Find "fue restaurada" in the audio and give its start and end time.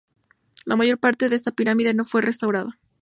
2.05-2.79